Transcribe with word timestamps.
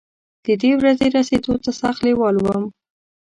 د 0.45 0.47
دې 0.61 0.71
ورځې 0.79 1.07
رسېدو 1.17 1.53
ته 1.63 1.71
سخت 1.81 1.99
لېوال 2.05 2.35
وم. 2.39 2.63